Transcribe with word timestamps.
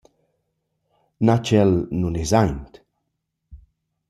Na 1.25 1.35
ch’el 1.45 1.71
nun 1.99 2.15
es 2.23 2.31
aint! 2.41 2.73